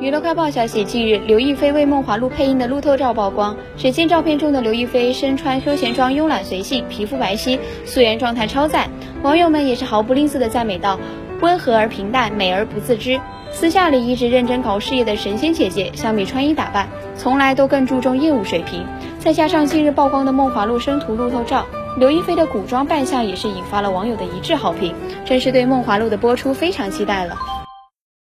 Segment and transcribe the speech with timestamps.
[0.00, 8.88] 娱乐快报消息近日刘亦菲为梦华录配音的路透照曝光只见照片中的刘亦菲身穿休闲装慵懒随性皮肤白皙素颜状态超赞
[9.22, 11.00] 网友们也是毫不吝啬的赞美道
[11.40, 13.20] 温和而平淡美而不自知。
[13.50, 18.86] 私下里一直认真搞事业的神仙姐姐相比穿衣打扮从来都更注重业务水平。
[19.18, 21.66] 再加上近日曝光的梦华录生图路透照
[21.96, 24.94] 刘亦菲的古装扮相也是引发了网友的一致好评
[25.24, 27.57] 真是对梦华录的播出非常期待了。